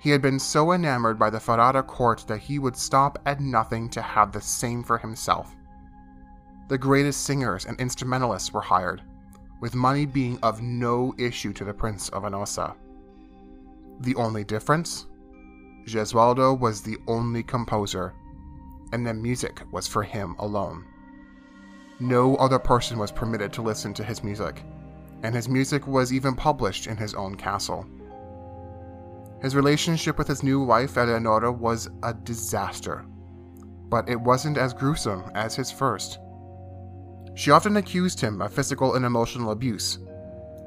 He 0.00 0.10
had 0.10 0.22
been 0.22 0.38
so 0.38 0.72
enamored 0.72 1.18
by 1.18 1.30
the 1.30 1.40
Ferrara 1.40 1.82
court 1.82 2.24
that 2.28 2.38
he 2.38 2.58
would 2.58 2.76
stop 2.76 3.18
at 3.26 3.40
nothing 3.40 3.88
to 3.90 4.02
have 4.02 4.32
the 4.32 4.40
same 4.40 4.82
for 4.82 4.98
himself. 4.98 5.54
The 6.68 6.78
greatest 6.78 7.24
singers 7.24 7.66
and 7.66 7.78
instrumentalists 7.78 8.52
were 8.52 8.60
hired, 8.60 9.02
with 9.62 9.76
money 9.76 10.04
being 10.04 10.36
of 10.42 10.60
no 10.60 11.14
issue 11.18 11.52
to 11.52 11.64
the 11.64 11.72
Prince 11.72 12.08
of 12.08 12.24
Venosa. 12.24 12.74
The 14.00 14.16
only 14.16 14.42
difference? 14.42 15.06
Gesualdo 15.86 16.58
was 16.58 16.82
the 16.82 16.98
only 17.06 17.44
composer, 17.44 18.12
and 18.92 19.06
the 19.06 19.14
music 19.14 19.62
was 19.70 19.86
for 19.86 20.02
him 20.02 20.34
alone. 20.40 20.84
No 22.00 22.34
other 22.36 22.58
person 22.58 22.98
was 22.98 23.12
permitted 23.12 23.52
to 23.52 23.62
listen 23.62 23.94
to 23.94 24.02
his 24.02 24.24
music, 24.24 24.64
and 25.22 25.32
his 25.32 25.48
music 25.48 25.86
was 25.86 26.12
even 26.12 26.34
published 26.34 26.88
in 26.88 26.96
his 26.96 27.14
own 27.14 27.36
castle. 27.36 27.86
His 29.42 29.54
relationship 29.54 30.18
with 30.18 30.26
his 30.26 30.42
new 30.42 30.60
wife, 30.60 30.96
Eleonora, 30.96 31.52
was 31.52 31.88
a 32.02 32.12
disaster, 32.12 33.04
but 33.88 34.08
it 34.08 34.20
wasn't 34.20 34.58
as 34.58 34.74
gruesome 34.74 35.22
as 35.36 35.54
his 35.54 35.70
first. 35.70 36.18
She 37.34 37.50
often 37.50 37.76
accused 37.76 38.20
him 38.20 38.42
of 38.42 38.52
physical 38.52 38.94
and 38.94 39.04
emotional 39.04 39.50
abuse, 39.50 39.98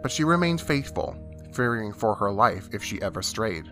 but 0.02 0.12
she 0.12 0.24
remained 0.24 0.62
faithful, 0.62 1.16
fearing 1.54 1.94
for 1.94 2.16
her 2.16 2.32
life 2.32 2.70
if 2.74 2.84
she 2.84 3.02
ever 3.02 3.22
strayed. 3.22 3.72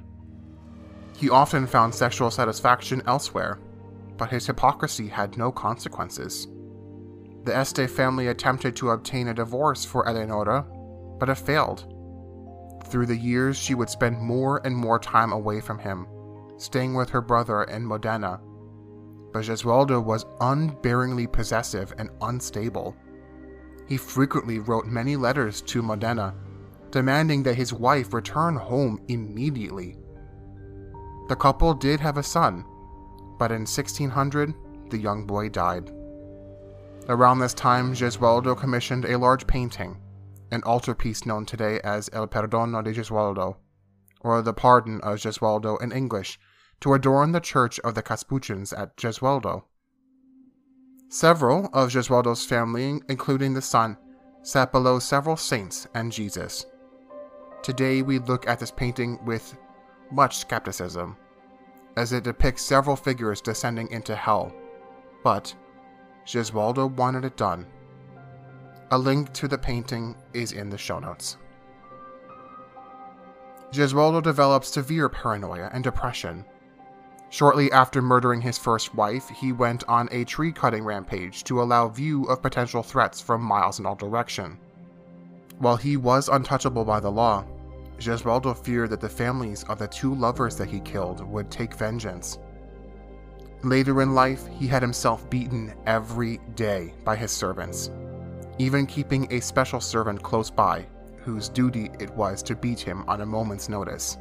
He 1.16 1.30
often 1.30 1.68
found 1.68 1.94
sexual 1.94 2.32
satisfaction 2.32 3.02
elsewhere, 3.08 3.60
but 4.18 4.30
his 4.30 4.48
hypocrisy 4.48 5.08
had 5.08 5.38
no 5.38 5.52
consequences. 5.52 6.48
The 7.44 7.56
Este 7.56 7.90
family 7.90 8.28
attempted 8.28 8.76
to 8.78 8.92
obtain 8.92 9.28
a 9.28 9.34
divorce 9.34 9.84
for 9.84 10.08
Eleonora, 10.08 10.66
but 11.20 11.30
it 11.30 11.36
failed. 11.36 11.86
Through 12.86 13.08
the 13.08 13.18
years, 13.18 13.58
she 13.58 13.76
would 13.76 13.90
spend 13.90 14.20
more 14.20 14.62
and 14.66 14.76
more 14.76 15.00
time 15.00 15.34
away 15.34 15.60
from 15.62 15.80
him, 15.80 16.08
staying 16.58 16.94
with 16.94 17.10
her 17.10 17.22
brother 17.22 17.64
in 17.64 17.86
Modena. 17.86 18.40
But 19.34 19.46
Gesualdo 19.46 20.02
was 20.02 20.26
unbearingly 20.40 21.32
possessive 21.32 21.94
and 21.98 22.10
unstable. 22.22 22.96
He 23.88 23.98
frequently 23.98 24.60
wrote 24.60 24.86
many 24.86 25.18
letters 25.18 25.62
to 25.64 25.82
Modena, 25.82 26.34
demanding 26.92 27.44
that 27.44 27.56
his 27.56 27.74
wife 27.74 28.14
return 28.14 28.56
home 28.56 29.02
immediately 29.10 29.98
the 31.30 31.36
couple 31.38 31.74
did 31.74 32.02
have 32.02 32.18
a 32.18 32.24
son, 32.24 32.66
but 33.40 33.52
in 33.52 33.62
1600, 33.62 34.54
the 34.90 34.98
young 34.98 35.26
boy 35.26 35.48
died. 35.48 35.90
Around 37.08 37.40
this 37.40 37.54
time, 37.54 37.94
Gesualdo 37.94 38.58
commissioned 38.58 39.06
a 39.06 39.18
large 39.18 39.48
painting, 39.48 40.02
an 40.52 40.62
altarpiece 40.64 41.26
known 41.26 41.46
today 41.46 41.80
as 41.84 42.10
Il 42.14 42.28
Perdono 42.28 42.84
di 42.84 42.92
Gesualdo, 42.92 43.56
or 44.20 44.42
the 44.42 44.54
Pardon 44.54 45.00
of 45.02 45.20
Gesualdo 45.20 45.82
in 45.82 45.94
English, 45.94 46.40
to 46.84 46.94
adorn 46.96 47.32
the 47.32 47.40
church 47.40 47.80
of 47.80 47.96
the 47.96 48.02
Capuchins 48.02 48.74
at 48.74 48.98
Gesualdo. 48.98 49.64
Several 51.08 51.68
of 51.68 51.92
Gesualdo's 51.92 52.46
family, 52.46 53.00
including 53.08 53.54
the 53.54 53.62
son, 53.62 53.96
sat 54.42 54.74
below 54.74 55.00
several 55.00 55.38
saints 55.38 55.88
and 55.94 56.12
Jesus. 56.12 56.66
Today 57.62 58.02
we 58.02 58.20
look 58.20 58.50
at 58.50 58.60
this 58.60 58.70
painting 58.70 59.18
with 59.24 59.56
much 60.12 60.40
skepticism, 60.40 61.16
as 61.96 62.12
it 62.12 62.26
depicts 62.26 62.64
several 62.64 62.98
figures 62.98 63.40
descending 63.40 63.90
into 63.90 64.14
hell, 64.14 64.54
but 65.24 65.56
Gesualdo 66.26 66.94
wanted 66.98 67.24
it 67.24 67.38
done. 67.38 67.66
A 68.92 68.98
link 68.98 69.32
to 69.36 69.48
the 69.48 69.58
painting 69.58 70.18
is 70.34 70.52
in 70.52 70.70
the 70.70 70.78
show 70.78 71.00
notes. 71.00 71.38
Gesualdo 73.72 74.22
developed 74.22 74.66
severe 74.66 75.08
paranoia 75.08 75.70
and 75.72 75.82
depression. 75.82 76.44
Shortly 77.34 77.72
after 77.72 78.00
murdering 78.00 78.42
his 78.42 78.60
first 78.60 78.94
wife, 78.94 79.28
he 79.28 79.54
went 79.54 79.84
on 79.88 80.08
a 80.12 80.24
tree 80.24 80.52
cutting 80.52 80.84
rampage 80.84 81.44
to 81.46 81.64
allow 81.64 81.88
view 81.88 82.26
of 82.26 82.44
potential 82.44 82.84
threats 82.84 83.20
from 83.20 83.42
miles 83.42 83.80
in 83.80 83.88
all 83.88 83.96
direction. 83.96 84.60
While 85.58 85.78
he 85.78 85.98
was 85.98 86.30
untouchable 86.30 86.86
by 86.86 87.00
the 87.00 87.10
law, 87.10 87.44
Gesualdo 87.98 88.56
feared 88.56 88.92
that 88.92 89.02
the 89.02 89.10
families 89.10 89.64
of 89.64 89.80
the 89.80 89.88
two 89.88 90.14
lovers 90.14 90.56
that 90.58 90.70
he 90.70 90.80
killed 90.82 91.28
would 91.28 91.50
take 91.50 91.74
vengeance. 91.74 92.38
Later 93.64 94.04
in 94.04 94.14
life, 94.14 94.46
he 94.60 94.68
had 94.68 94.84
himself 94.84 95.28
beaten 95.32 95.74
every 95.88 96.38
day 96.54 96.94
by 97.04 97.16
his 97.16 97.32
servants, 97.32 97.90
even 98.60 98.86
keeping 98.86 99.28
a 99.34 99.40
special 99.40 99.82
servant 99.82 100.22
close 100.22 100.52
by 100.52 100.86
whose 101.24 101.50
duty 101.50 101.90
it 102.00 102.12
was 102.12 102.44
to 102.44 102.56
beat 102.56 102.80
him 102.80 103.04
on 103.08 103.22
a 103.22 103.26
moment's 103.26 103.70
notice. 103.70 104.20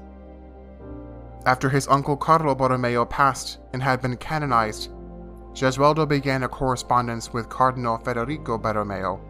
After 1.45 1.69
his 1.69 1.89
uncle 1.89 2.17
Carlo 2.17 2.55
Borromeo 2.55 3.05
passed 3.05 3.59
and 3.73 3.83
had 3.83 4.01
been 4.01 4.17
canonized, 4.17 4.91
Gesualdo 5.55 6.07
began 6.09 6.45
a 6.45 6.49
correspondence 6.49 7.33
with 7.33 7.49
Cardinal 7.49 7.99
Federico 7.99 8.57
Borromeo 8.57 9.21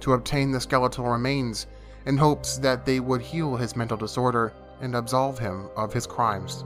to 0.00 0.12
obtain 0.12 0.50
the 0.50 0.60
skeletal 0.60 1.06
remains 1.06 1.66
in 2.04 2.18
hopes 2.18 2.58
that 2.58 2.84
they 2.84 3.00
would 3.00 3.22
heal 3.22 3.56
his 3.56 3.74
mental 3.74 3.96
disorder 3.96 4.52
and 4.82 4.94
absolve 4.94 5.38
him 5.38 5.70
of 5.74 5.94
his 5.94 6.06
crimes. 6.06 6.64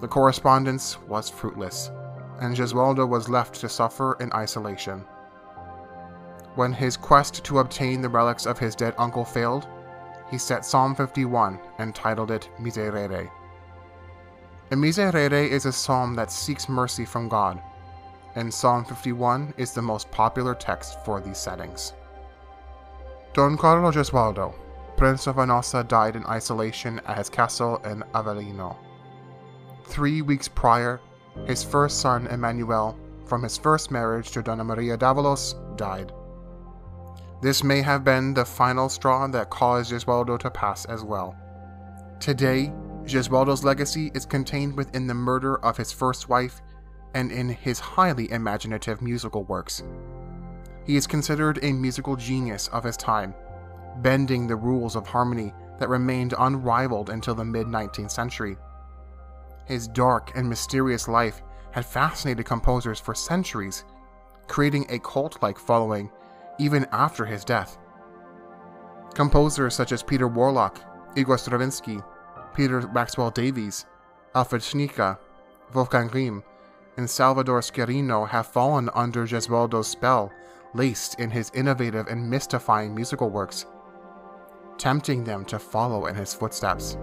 The 0.00 0.08
correspondence 0.08 0.98
was 1.08 1.28
fruitless, 1.28 1.90
and 2.40 2.54
Gesualdo 2.54 3.08
was 3.08 3.28
left 3.28 3.56
to 3.56 3.68
suffer 3.68 4.16
in 4.20 4.32
isolation. 4.32 5.04
When 6.54 6.72
his 6.72 6.96
quest 6.96 7.44
to 7.44 7.58
obtain 7.58 8.02
the 8.02 8.08
relics 8.08 8.46
of 8.46 8.58
his 8.58 8.76
dead 8.76 8.94
uncle 8.98 9.24
failed, 9.24 9.66
he 10.30 10.38
set 10.38 10.64
Psalm 10.64 10.94
51 10.94 11.58
and 11.78 11.92
titled 11.92 12.30
it 12.30 12.48
Miserere. 12.60 13.30
A 14.72 14.76
Miserere 14.76 15.48
is 15.50 15.66
a 15.66 15.72
psalm 15.72 16.14
that 16.14 16.30
seeks 16.30 16.68
mercy 16.68 17.04
from 17.04 17.28
God, 17.28 17.60
and 18.36 18.54
Psalm 18.54 18.84
51 18.84 19.52
is 19.56 19.72
the 19.72 19.82
most 19.82 20.08
popular 20.12 20.54
text 20.54 21.04
for 21.04 21.20
these 21.20 21.38
settings. 21.38 21.92
Don 23.32 23.56
Carlo 23.56 23.90
Gesualdo, 23.90 24.54
Prince 24.96 25.26
of 25.26 25.36
Venosa, 25.36 25.86
died 25.88 26.14
in 26.14 26.24
isolation 26.26 27.00
at 27.06 27.18
his 27.18 27.28
castle 27.28 27.78
in 27.84 28.04
Avellino. 28.14 28.76
Three 29.86 30.22
weeks 30.22 30.46
prior, 30.46 31.00
his 31.46 31.64
first 31.64 32.00
son 32.00 32.28
Emmanuel, 32.28 32.96
from 33.24 33.42
his 33.42 33.58
first 33.58 33.90
marriage 33.90 34.30
to 34.30 34.40
Donna 34.40 34.62
Maria 34.62 34.96
d'Avalos, 34.96 35.56
died. 35.76 36.12
This 37.42 37.64
may 37.64 37.82
have 37.82 38.04
been 38.04 38.34
the 38.34 38.44
final 38.44 38.88
straw 38.88 39.26
that 39.26 39.50
caused 39.50 39.92
Gesualdo 39.92 40.38
to 40.38 40.50
pass 40.50 40.84
as 40.84 41.02
well. 41.02 41.34
Today, 42.20 42.72
Gesualdo's 43.04 43.64
legacy 43.64 44.10
is 44.14 44.26
contained 44.26 44.76
within 44.76 45.06
the 45.06 45.14
murder 45.14 45.56
of 45.64 45.76
his 45.76 45.92
first 45.92 46.28
wife 46.28 46.60
and 47.14 47.32
in 47.32 47.48
his 47.48 47.80
highly 47.80 48.30
imaginative 48.30 49.02
musical 49.02 49.44
works. 49.44 49.82
He 50.84 50.96
is 50.96 51.06
considered 51.06 51.58
a 51.62 51.72
musical 51.72 52.16
genius 52.16 52.68
of 52.68 52.84
his 52.84 52.96
time, 52.96 53.34
bending 53.98 54.46
the 54.46 54.56
rules 54.56 54.96
of 54.96 55.06
harmony 55.06 55.52
that 55.78 55.88
remained 55.88 56.34
unrivaled 56.38 57.10
until 57.10 57.34
the 57.34 57.44
mid 57.44 57.66
19th 57.66 58.10
century. 58.10 58.56
His 59.64 59.88
dark 59.88 60.36
and 60.36 60.48
mysterious 60.48 61.08
life 61.08 61.42
had 61.72 61.86
fascinated 61.86 62.44
composers 62.44 63.00
for 63.00 63.14
centuries, 63.14 63.84
creating 64.48 64.86
a 64.88 64.98
cult 64.98 65.42
like 65.42 65.58
following 65.58 66.10
even 66.58 66.86
after 66.92 67.24
his 67.24 67.44
death. 67.44 67.78
Composers 69.14 69.74
such 69.74 69.92
as 69.92 70.02
Peter 70.02 70.28
Warlock, 70.28 70.80
Igor 71.16 71.38
Stravinsky, 71.38 71.98
Peter 72.54 72.82
Maxwell 72.88 73.30
Davies, 73.30 73.86
Alfred 74.34 74.62
Schnittke, 74.62 75.18
Wolfgang 75.74 76.08
Rihm, 76.08 76.42
and 76.96 77.08
Salvatore 77.08 77.60
Sciarrino 77.60 78.28
have 78.28 78.46
fallen 78.46 78.90
under 78.94 79.26
Gesualdo's 79.26 79.88
spell, 79.88 80.32
laced 80.74 81.18
in 81.18 81.30
his 81.30 81.50
innovative 81.54 82.06
and 82.08 82.28
mystifying 82.28 82.94
musical 82.94 83.30
works, 83.30 83.66
tempting 84.78 85.24
them 85.24 85.44
to 85.44 85.58
follow 85.58 86.06
in 86.06 86.14
his 86.14 86.34
footsteps. 86.34 86.96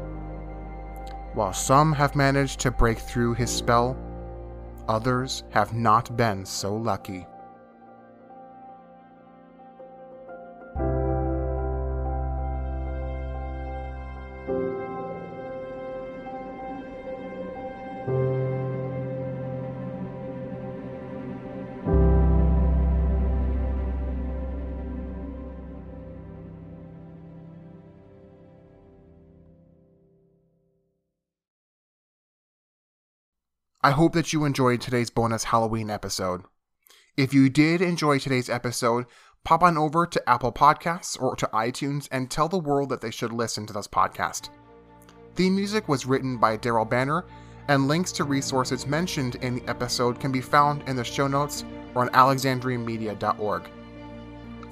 While 1.34 1.54
some 1.54 1.94
have 1.94 2.16
managed 2.16 2.60
to 2.62 2.72
break 2.72 2.98
through 3.00 3.36
his 3.36 3.52
spell, 3.52 3.98
others 4.88 5.44
have 5.52 5.74
not 5.74 6.16
been 6.18 6.46
so 6.46 6.76
lucky. 6.76 7.26
I 33.84 33.92
hope 33.92 34.14
that 34.14 34.34
you 34.34 34.44
enjoyed 34.44 34.82
today's 34.82 35.12
bonus 35.12 35.44
Halloween 35.44 35.92
episode. 35.92 36.42
If 37.16 37.32
you 37.32 37.48
did 37.48 37.80
enjoy 37.80 38.18
today's 38.18 38.50
episode, 38.50 39.06
pop 39.44 39.62
on 39.62 39.78
over 39.78 40.08
to 40.08 40.30
Apple 40.30 40.52
Podcasts 40.52 41.22
or 41.22 41.36
to 41.36 41.46
iTunes 41.54 42.08
and 42.12 42.32
tell 42.32 42.50
the 42.50 42.58
world 42.58 42.90
that 42.90 43.02
they 43.02 43.12
should 43.12 43.32
listen 43.32 43.68
to 43.68 43.74
this 43.74 43.88
podcast. 43.88 44.50
The 45.36 45.52
music 45.52 45.88
was 45.88 46.08
written 46.08 46.38
by 46.38 46.58
Daryl 46.58 46.90
Banner, 46.90 47.26
and 47.68 47.88
links 47.88 48.12
to 48.14 48.24
resources 48.24 48.88
mentioned 48.88 49.36
in 49.36 49.58
the 49.58 49.70
episode 49.70 50.20
can 50.20 50.32
be 50.32 50.42
found 50.42 50.82
in 50.90 50.96
the 50.96 51.04
show 51.04 51.28
notes 51.28 51.64
or 51.94 52.02
on 52.02 52.10
alexandriamedia.org. 52.10 53.70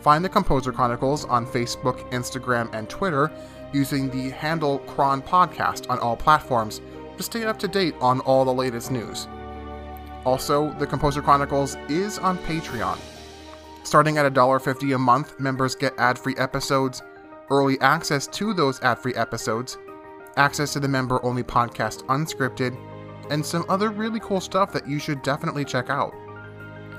Find 0.02 0.26
the 0.26 0.30
Composer 0.30 0.72
Chronicles 0.72 1.26
on 1.26 1.46
Facebook, 1.46 2.10
Instagram, 2.12 2.74
and 2.74 2.90
Twitter 2.90 3.32
using 3.72 4.10
the 4.10 4.32
handle 4.32 4.80
Chron 4.80 5.22
Podcast 5.22 5.92
on 5.92 6.00
all 6.00 6.16
platforms 6.16 6.82
to 7.18 7.24
stay 7.24 7.44
up 7.44 7.60
to 7.60 7.68
date 7.68 7.96
on 8.02 8.20
all 8.22 8.46
the 8.46 8.54
latest 8.54 8.92
news. 8.92 9.28
Also, 10.26 10.74
the 10.80 10.88
Composer 10.88 11.22
Chronicles 11.22 11.76
is 11.88 12.18
on 12.18 12.38
Patreon. 12.40 12.98
Starting 13.84 14.18
at 14.18 14.32
$1.50 14.34 14.96
a 14.96 14.98
month, 14.98 15.40
members 15.40 15.76
get 15.76 15.94
ad 16.00 16.18
free 16.18 16.36
episodes, 16.38 17.04
early 17.52 17.80
access 17.82 18.26
to 18.28 18.54
those 18.54 18.82
ad 18.82 18.98
free 18.98 19.14
episodes, 19.14 19.78
access 20.38 20.74
to 20.74 20.80
the 20.80 20.88
member 20.88 21.24
only 21.24 21.44
podcast 21.44 22.04
Unscripted, 22.06 22.76
and 23.30 23.46
some 23.46 23.66
other 23.70 23.90
really 23.90 24.20
cool 24.20 24.42
stuff 24.42 24.72
that 24.74 24.88
you 24.88 25.00
should 25.00 25.22
definitely 25.22 25.64
check 25.64 25.90
out. 25.90 26.14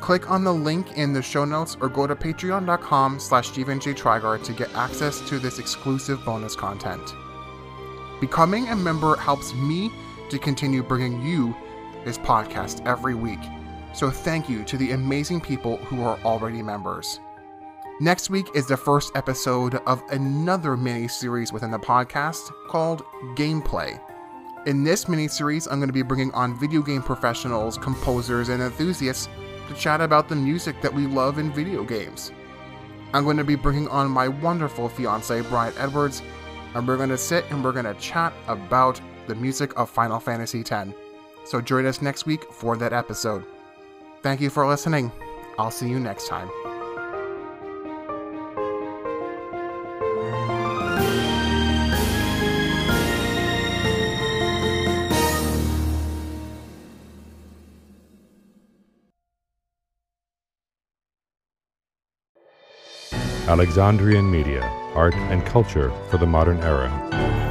Click 0.00 0.30
on 0.30 0.44
the 0.44 0.52
link 0.52 0.96
in 0.96 1.12
the 1.12 1.22
show 1.22 1.44
notes 1.44 1.76
or 1.80 1.88
go 1.88 2.06
to 2.06 2.14
patreon.com 2.14 3.18
slash 3.18 3.50
to 3.50 4.52
get 4.56 4.74
access 4.74 5.20
to 5.28 5.38
this 5.38 5.58
exclusive 5.58 6.24
bonus 6.24 6.54
content. 6.54 7.14
Becoming 8.20 8.68
a 8.68 8.76
member 8.76 9.16
helps 9.16 9.54
me 9.54 9.90
to 10.30 10.38
continue 10.38 10.82
bringing 10.82 11.22
you 11.22 11.54
this 12.04 12.18
podcast 12.18 12.86
every 12.86 13.14
week. 13.14 13.40
So 13.92 14.10
thank 14.10 14.48
you 14.48 14.62
to 14.64 14.76
the 14.76 14.92
amazing 14.92 15.40
people 15.40 15.78
who 15.78 16.02
are 16.02 16.18
already 16.24 16.62
members. 16.62 17.20
Next 17.98 18.28
week 18.28 18.46
is 18.54 18.66
the 18.66 18.76
first 18.76 19.16
episode 19.16 19.76
of 19.86 20.02
another 20.10 20.76
mini 20.76 21.08
series 21.08 21.52
within 21.52 21.70
the 21.70 21.78
podcast 21.78 22.52
called 22.68 23.02
Gameplay. 23.36 23.98
In 24.66 24.84
this 24.84 25.08
mini 25.08 25.28
series, 25.28 25.66
I'm 25.66 25.78
going 25.78 25.88
to 25.88 25.94
be 25.94 26.02
bringing 26.02 26.30
on 26.32 26.58
video 26.58 26.82
game 26.82 27.02
professionals, 27.02 27.78
composers, 27.78 28.50
and 28.50 28.62
enthusiasts 28.62 29.28
to 29.68 29.74
chat 29.74 30.00
about 30.00 30.28
the 30.28 30.36
music 30.36 30.80
that 30.82 30.92
we 30.92 31.06
love 31.06 31.38
in 31.38 31.50
video 31.52 31.84
games. 31.84 32.32
I'm 33.14 33.24
going 33.24 33.38
to 33.38 33.44
be 33.44 33.54
bringing 33.54 33.88
on 33.88 34.10
my 34.10 34.28
wonderful 34.28 34.88
fiance, 34.88 35.40
Brian 35.42 35.72
Edwards, 35.78 36.20
and 36.74 36.86
we're 36.86 36.98
going 36.98 37.08
to 37.08 37.16
sit 37.16 37.44
and 37.50 37.64
we're 37.64 37.72
going 37.72 37.86
to 37.86 37.94
chat 37.94 38.34
about 38.46 39.00
the 39.26 39.34
music 39.34 39.78
of 39.78 39.90
Final 39.90 40.20
Fantasy 40.20 40.60
X. 40.60 40.90
So 41.44 41.60
join 41.60 41.86
us 41.86 42.02
next 42.02 42.26
week 42.26 42.44
for 42.52 42.76
that 42.76 42.92
episode. 42.92 43.44
Thank 44.22 44.40
you 44.40 44.50
for 44.50 44.66
listening. 44.66 45.12
I'll 45.58 45.70
see 45.70 45.88
you 45.88 46.00
next 46.00 46.28
time. 46.28 46.50
Alexandrian 63.48 64.28
Media, 64.28 64.60
art 64.96 65.14
and 65.14 65.44
culture 65.46 65.92
for 66.10 66.18
the 66.18 66.26
modern 66.26 66.58
era. 66.58 67.45